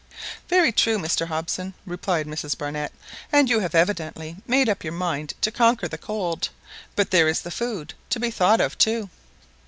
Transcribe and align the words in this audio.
"Very 0.49 0.71
true, 0.71 0.97
Mr 0.97 1.27
Hobson," 1.27 1.75
replied 1.85 2.25
Mrs 2.25 2.57
Barnett; 2.57 2.91
"and 3.31 3.47
you 3.51 3.59
have 3.59 3.75
evidently 3.75 4.37
made 4.47 4.67
up 4.67 4.83
your 4.83 4.93
mind 4.93 5.35
to 5.41 5.51
conquer 5.51 5.87
the 5.87 5.95
cold; 5.99 6.49
but 6.95 7.11
there 7.11 7.27
is 7.27 7.41
the 7.41 7.51
food 7.51 7.93
to 8.09 8.19
be 8.19 8.31
thought 8.31 8.61
of 8.61 8.79
too." 8.79 9.11